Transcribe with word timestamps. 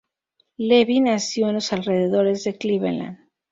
Levy 0.57 0.99
nació 0.99 1.49
en 1.49 1.53
los 1.53 1.71
alrededores 1.73 2.43
de 2.43 2.57
Cleveland. 2.57 3.19